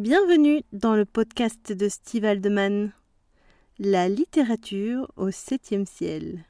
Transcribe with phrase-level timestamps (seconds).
[0.00, 2.94] Bienvenue dans le podcast de Steve Aldeman.
[3.78, 6.46] La littérature au septième ciel.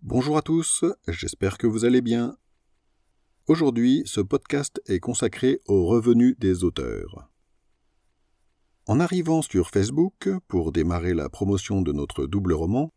[0.00, 2.38] Bonjour à tous, j'espère que vous allez bien.
[3.46, 7.28] Aujourd'hui, ce podcast est consacré aux revenus des auteurs.
[8.86, 12.90] En arrivant sur Facebook pour démarrer la promotion de notre double roman,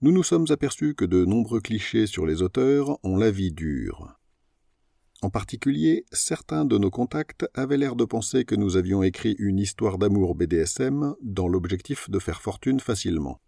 [0.00, 4.19] nous nous sommes aperçus que de nombreux clichés sur les auteurs ont la vie dure.
[5.22, 9.58] En particulier, certains de nos contacts avaient l'air de penser que nous avions écrit une
[9.58, 13.40] histoire d'amour BDSM dans l'objectif de faire fortune facilement.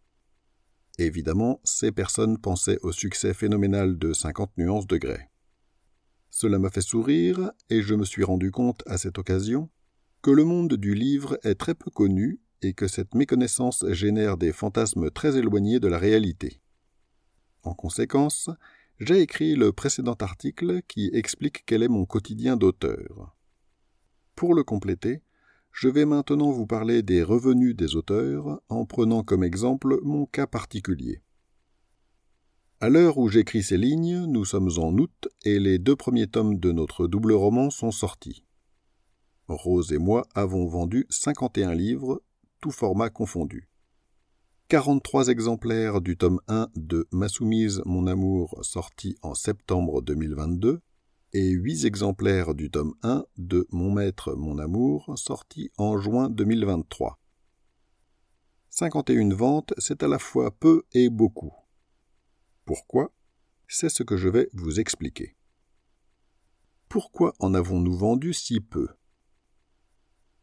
[0.98, 5.30] Évidemment, ces personnes pensaient au succès phénoménal de 50 nuances de grès.
[6.30, 9.70] Cela m'a fait sourire, et je me suis rendu compte à cette occasion
[10.20, 14.52] que le monde du livre est très peu connu et que cette méconnaissance génère des
[14.52, 16.60] fantasmes très éloignés de la réalité.
[17.62, 18.50] En conséquence,
[19.04, 23.34] j'ai écrit le précédent article qui explique quel est mon quotidien d'auteur.
[24.36, 25.22] Pour le compléter,
[25.72, 30.46] je vais maintenant vous parler des revenus des auteurs en prenant comme exemple mon cas
[30.46, 31.20] particulier.
[32.80, 36.60] À l'heure où j'écris ces lignes, nous sommes en août et les deux premiers tomes
[36.60, 38.44] de notre double roman sont sortis.
[39.48, 42.22] Rose et moi avons vendu 51 livres,
[42.60, 43.71] tout format confondu.
[44.72, 50.80] 43 exemplaires du tome 1 de Ma soumise, mon amour, sorti en septembre 2022,
[51.34, 57.18] et 8 exemplaires du tome 1 de Mon maître, mon amour, sorti en juin 2023.
[58.70, 61.52] 51 ventes, c'est à la fois peu et beaucoup.
[62.64, 63.12] Pourquoi?
[63.68, 65.36] C'est ce que je vais vous expliquer.
[66.88, 68.88] Pourquoi en avons-nous vendu si peu?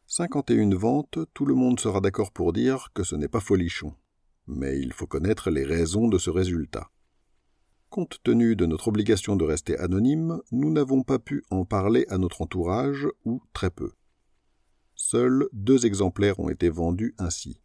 [0.05, 3.95] 51 ventes, tout le monde sera d'accord pour dire que ce n'est pas folichon
[4.50, 6.89] mais il faut connaître les raisons de ce résultat.
[7.89, 12.17] Compte tenu de notre obligation de rester anonyme, nous n'avons pas pu en parler à
[12.17, 13.91] notre entourage, ou très peu.
[14.95, 17.62] Seuls deux exemplaires ont été vendus ainsi.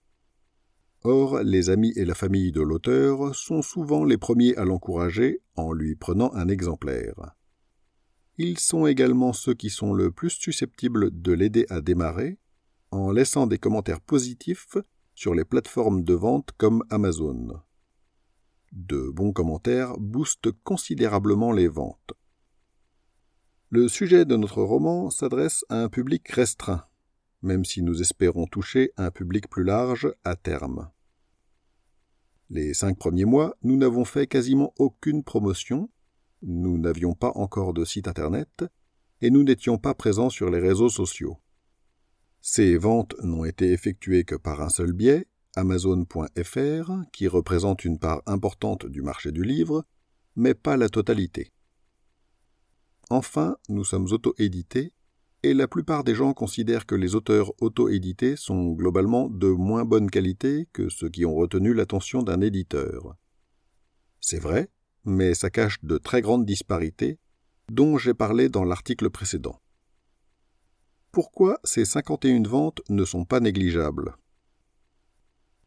[1.03, 5.73] Or, les amis et la famille de l'auteur sont souvent les premiers à l'encourager en
[5.73, 7.35] lui prenant un exemplaire.
[8.39, 12.39] Ils sont également ceux qui sont le plus susceptibles de l'aider à démarrer,
[12.91, 14.77] en laissant des commentaires positifs
[15.15, 17.61] sur les plateformes de vente comme Amazon.
[18.73, 22.13] De bons commentaires boostent considérablement les ventes.
[23.71, 26.85] Le sujet de notre roman s'adresse à un public restreint,
[27.43, 30.91] même si nous espérons toucher un public plus large à terme.
[32.51, 35.91] Les cinq premiers mois, nous n'avons fait quasiment aucune promotion,
[36.43, 38.65] nous n'avions pas encore de site internet,
[39.21, 41.39] et nous n'étions pas présents sur les réseaux sociaux.
[42.47, 48.21] Ces ventes n'ont été effectuées que par un seul biais, Amazon.fr, qui représente une part
[48.27, 49.87] importante du marché du livre,
[50.37, 51.55] mais pas la totalité.
[53.09, 54.93] Enfin, nous sommes auto-édités,
[55.43, 60.11] et la plupart des gens considèrent que les auteurs auto-édités sont globalement de moins bonne
[60.11, 63.17] qualité que ceux qui ont retenu l'attention d'un éditeur.
[64.21, 64.69] C'est vrai,
[65.07, 67.19] mais ça cache de très grandes disparités,
[67.71, 69.63] dont j'ai parlé dans l'article précédent.
[71.15, 74.17] Pourquoi ces 51 ventes ne sont pas négligeables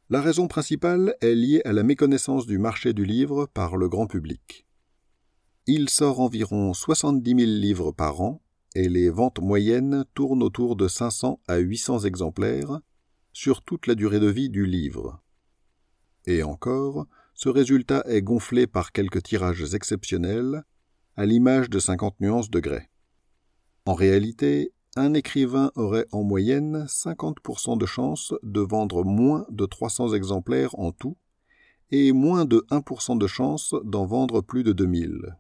[0.10, 4.08] La raison principale est liée à la méconnaissance du marché du livre par le grand
[4.08, 4.68] public.
[5.66, 8.42] Il sort environ 70 000 livres par an
[8.76, 12.82] et les ventes moyennes tournent autour de 500 à 800 exemplaires
[13.32, 15.24] sur toute la durée de vie du livre.
[16.26, 20.66] Et encore, ce résultat est gonflé par quelques tirages exceptionnels,
[21.16, 22.90] à l'image de 50 nuances de grès.
[23.86, 30.14] En réalité, un écrivain aurait en moyenne 50% de chances de vendre moins de 300
[30.14, 31.18] exemplaires en tout
[31.92, 35.38] et moins de 1% de chance d'en vendre plus de 2000.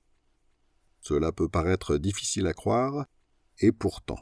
[1.01, 3.05] Cela peut paraître difficile à croire,
[3.59, 4.19] et pourtant.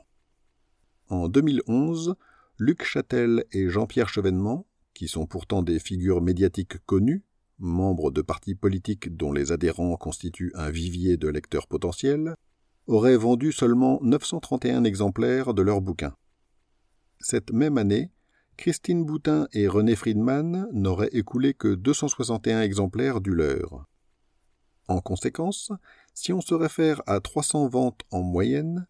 [1.10, 2.16] En 2011,
[2.58, 7.24] Luc Châtel et Jean-Pierre Chevènement, qui sont pourtant des figures médiatiques connues,
[7.60, 12.36] membres de partis politiques dont les adhérents constituent un vivier de lecteurs potentiels,
[12.88, 16.16] auraient vendu seulement 931 exemplaires de leur bouquin.
[17.20, 18.12] Cette même année,
[18.58, 23.86] Christine Boutin et René Friedman n'auraient écoulé que 261 exemplaires du leur.
[24.88, 25.72] En conséquence,
[26.14, 28.88] si on se réfère à 300 ventes en moyenne,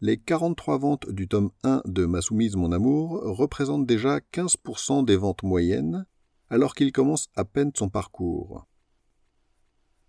[0.00, 5.16] les 43 ventes du tome 1 de Ma soumise mon amour représentent déjà 15% des
[5.16, 6.06] ventes moyennes,
[6.50, 8.66] alors qu'il commence à peine son parcours.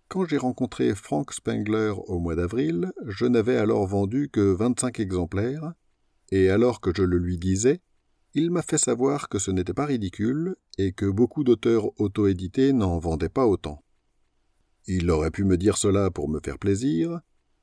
[0.08, 5.72] Quand j'ai rencontré Frank Spengler au mois d'avril, je n'avais alors vendu que 25 exemplaires,
[6.30, 7.80] et alors que je le lui disais,
[8.34, 12.98] il m'a fait savoir que ce n'était pas ridicule et que beaucoup d'auteurs auto-édités n'en
[12.98, 13.82] vendaient pas autant.
[14.86, 17.20] Il aurait pu me dire cela pour me faire plaisir,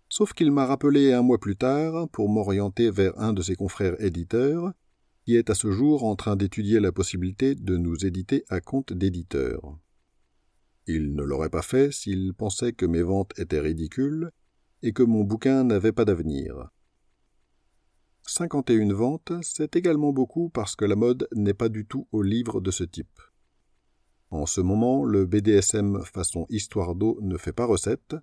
[0.10, 4.00] Sauf qu'il m'a rappelé un mois plus tard pour m'orienter vers un de ses confrères
[4.02, 4.72] éditeurs,
[5.26, 8.94] qui est à ce jour en train d'étudier la possibilité de nous éditer à compte
[8.94, 9.78] d'éditeur.
[10.88, 14.32] Il ne l'aurait pas fait s'il pensait que mes ventes étaient ridicules
[14.84, 16.70] et que mon bouquin n'avait pas d'avenir.
[18.28, 22.62] 51 ventes, c'est également beaucoup parce que la mode n'est pas du tout au livre
[22.62, 23.20] de ce type.
[24.32, 28.16] En ce moment, le BDSM façon histoire d'eau ne fait pas recette,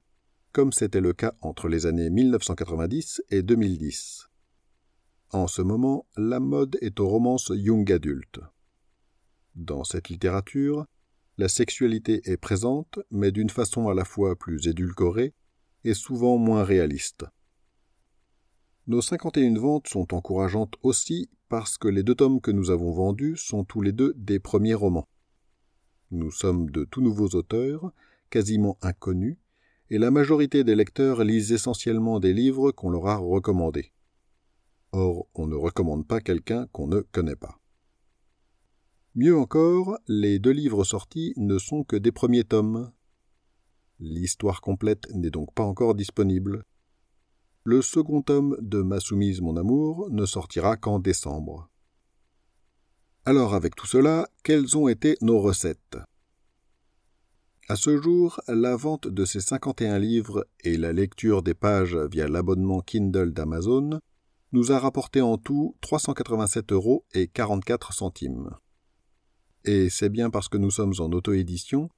[0.52, 4.28] comme c'était le cas entre les années 1990 et 2010.
[5.30, 8.40] En ce moment, la mode est aux romances young adulte.
[9.54, 10.86] Dans cette littérature,
[11.42, 15.34] la sexualité est présente, mais d'une façon à la fois plus édulcorée
[15.82, 17.24] et souvent moins réaliste.
[18.86, 23.36] Nos 51 ventes sont encourageantes aussi parce que les deux tomes que nous avons vendus
[23.36, 25.08] sont tous les deux des premiers romans.
[26.12, 27.90] Nous sommes de tout nouveaux auteurs,
[28.30, 29.36] quasiment inconnus,
[29.90, 33.90] et la majorité des lecteurs lisent essentiellement des livres qu'on leur a recommandés.
[34.92, 37.58] Or, on ne recommande pas quelqu'un qu'on ne connaît pas.
[39.14, 42.90] Mieux encore, les deux livres sortis ne sont que des premiers tomes.
[44.00, 46.64] L'histoire complète n'est donc pas encore disponible.
[47.64, 51.68] Le second tome de Ma soumise mon amour ne sortira qu'en décembre.
[53.26, 55.98] Alors avec tout cela, quelles ont été nos recettes?
[57.68, 62.28] À ce jour, la vente de ces 51 livres et la lecture des pages via
[62.28, 64.00] l'abonnement Kindle d'Amazon
[64.52, 68.50] nous a rapporté en tout 387 euros et 44 centimes.
[69.64, 71.88] Et c'est bien parce que nous sommes en auto-édition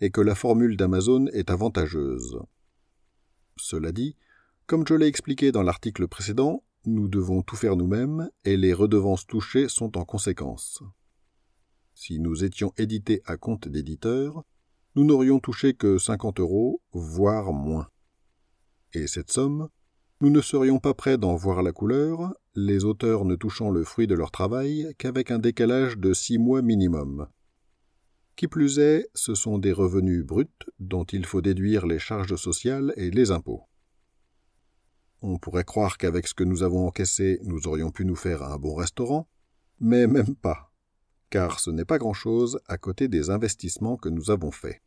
[0.00, 2.38] et que la formule d'Amazon est avantageuse.
[3.56, 4.16] Cela dit,
[4.66, 9.26] comme je l'ai expliqué dans l'article précédent, nous devons tout faire nous-mêmes et les redevances
[9.26, 10.82] touchées sont en conséquence.
[11.94, 14.44] Si nous étions édités à compte d'éditeur,
[14.94, 17.88] nous n'aurions touché que 50 euros, voire moins.
[18.92, 19.68] Et cette somme,
[20.20, 22.34] nous ne serions pas prêts d'en voir la couleur,
[22.66, 26.60] les auteurs ne touchant le fruit de leur travail qu'avec un décalage de six mois
[26.60, 27.28] minimum.
[28.34, 30.46] Qui plus est, ce sont des revenus bruts
[30.80, 33.62] dont il faut déduire les charges sociales et les impôts.
[35.22, 38.58] On pourrait croire qu'avec ce que nous avons encaissé, nous aurions pu nous faire un
[38.58, 39.28] bon restaurant,
[39.80, 40.72] mais même pas,
[41.30, 44.82] car ce n'est pas grand-chose à côté des investissements que nous avons faits.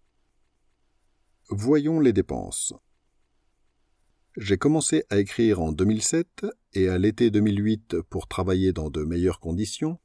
[1.50, 2.74] Voyons les dépenses.
[4.38, 9.42] J'ai commencé à écrire en 2007 et à l'été 2008 pour travailler dans de meilleures
[9.42, 10.00] conditions,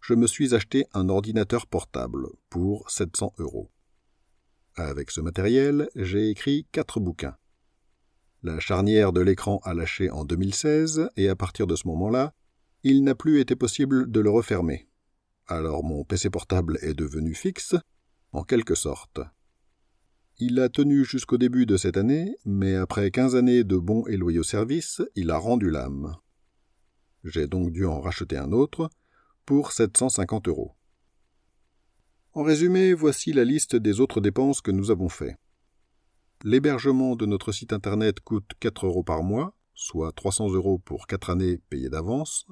[0.00, 3.72] je me suis acheté un ordinateur portable pour 700 euros.
[4.76, 7.36] Avec ce matériel, j'ai écrit quatre bouquins.
[8.44, 12.34] La charnière de l'écran a lâché en 2016 et à partir de ce moment-là,
[12.84, 14.88] il n'a plus été possible de le refermer.
[15.48, 17.74] Alors mon PC portable est devenu fixe,
[18.30, 19.18] en quelque sorte.
[20.44, 24.16] Il a tenu jusqu'au début de cette année, mais après quinze années de bons et
[24.16, 26.16] loyaux services, il a rendu l'âme.
[27.22, 28.90] J'ai donc dû en racheter un autre
[29.46, 30.74] pour 750 euros.
[32.32, 35.36] En résumé, voici la liste des autres dépenses que nous avons fait.
[36.42, 41.30] L'hébergement de notre site internet coûte 4 euros par mois, soit 300 euros pour 4
[41.30, 42.48] années payées d'avance.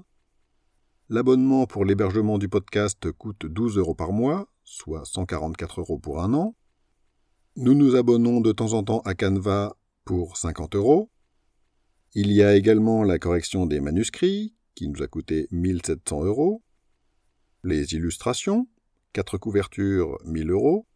[1.08, 6.34] L'abonnement pour l'hébergement du podcast coûte 12 euros par mois, soit 144 euros pour un
[6.34, 6.54] an.
[7.56, 11.10] Nous nous abonnons de temps en temps à Canva pour 50 euros.
[12.14, 16.62] Il y a également la correction des manuscrits, qui nous a coûté 1700 euros.
[17.64, 18.68] Les illustrations,
[19.12, 20.86] 4 couvertures, 1000 euros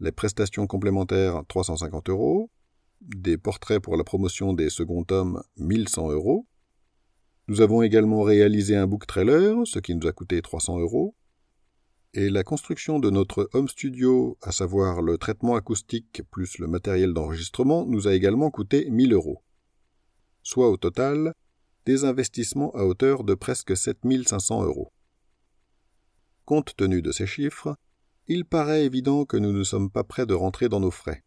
[0.00, 2.50] les prestations complémentaires 350 euros,
[3.00, 6.46] des portraits pour la promotion des seconds tomes 1100 euros.
[7.48, 11.14] Nous avons également réalisé un book trailer, ce qui nous a coûté 300 euros.
[12.16, 17.12] Et la construction de notre home studio, à savoir le traitement acoustique plus le matériel
[17.12, 19.42] d'enregistrement, nous a également coûté 1000 euros.
[20.44, 21.34] Soit au total,
[21.86, 24.92] des investissements à hauteur de presque 7500 euros.
[26.44, 27.76] Compte tenu de ces chiffres,
[28.28, 31.24] il paraît évident que nous ne sommes pas prêts de rentrer dans nos frais.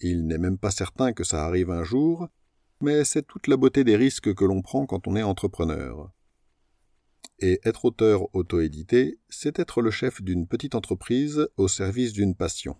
[0.00, 2.28] Il n'est même pas certain que ça arrive un jour,
[2.82, 6.10] mais c'est toute la beauté des risques que l'on prend quand on est entrepreneur.
[7.40, 12.76] Et être auteur auto-édité, c'est être le chef d'une petite entreprise au service d'une passion.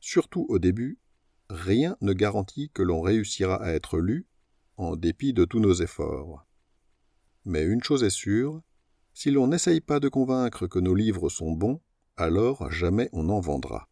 [0.00, 1.00] Surtout au début,
[1.50, 4.26] rien ne garantit que l'on réussira à être lu,
[4.76, 6.46] en dépit de tous nos efforts.
[7.44, 8.62] Mais une chose est sûre,
[9.12, 11.80] si l'on n'essaye pas de convaincre que nos livres sont bons,
[12.16, 13.88] alors jamais on n'en vendra.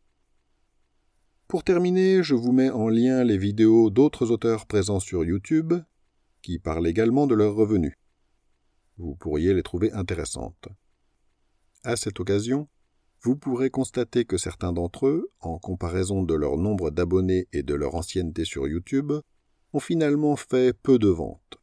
[1.48, 5.74] Pour terminer, je vous mets en lien les vidéos d'autres auteurs présents sur YouTube
[6.42, 7.94] qui parlent également de leurs revenus.
[8.98, 10.68] Vous pourriez les trouver intéressantes.
[11.84, 12.68] À cette occasion,
[13.22, 17.74] vous pourrez constater que certains d'entre eux, en comparaison de leur nombre d'abonnés et de
[17.74, 19.12] leur ancienneté sur YouTube,
[19.72, 21.58] ont finalement fait peu de ventes.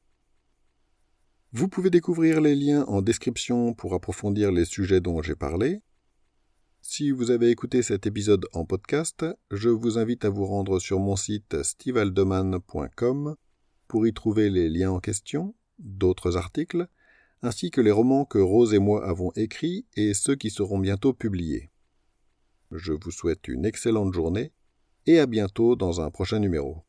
[1.52, 5.82] Vous pouvez découvrir les liens en description pour approfondir les sujets dont j'ai parlé.
[6.82, 11.00] Si vous avez écouté cet épisode en podcast, je vous invite à vous rendre sur
[11.00, 13.36] mon site stivaldeman.com
[13.88, 16.88] pour y trouver les liens en question, d'autres articles,
[17.44, 21.14] ainsi que les romans que Rose et moi avons écrits et ceux qui seront bientôt
[21.14, 21.70] publiés.
[22.72, 24.54] Je vous souhaite une excellente journée
[25.06, 26.84] et à bientôt dans un prochain numéro.